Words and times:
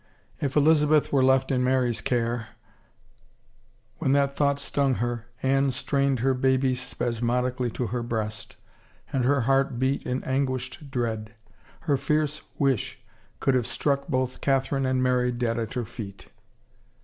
If 0.39 0.55
Eliza 0.55 0.87
beth 0.87 1.13
were 1.13 1.21
left 1.21 1.51
in 1.51 1.63
Mary's 1.63 2.01
care—! 2.01 2.47
When 3.99 4.13
that 4.13 4.35
thought 4.35 4.59
stung 4.59 4.95
her, 4.95 5.27
Anne 5.43 5.69
strained 5.69 6.21
her 6.21 6.33
baby 6.33 6.73
spasmodically 6.73 7.69
to 7.69 7.85
her 7.85 8.01
breast 8.01 8.55
and 9.13 9.25
her 9.25 9.41
heart 9.41 9.77
beat 9.77 10.01
in 10.01 10.23
anguished 10.23 10.89
dread. 10.89 11.35
Her 11.81 11.97
fierce 11.97 12.41
wish 12.57 12.97
could 13.39 13.53
have 13.53 13.67
struck 13.67 14.07
both 14.07 14.41
Catherine 14.41 14.87
and 14.87 15.03
Mary 15.03 15.31
dead 15.31 15.59
at 15.59 15.75
her 15.75 15.85
feet. 15.85 16.29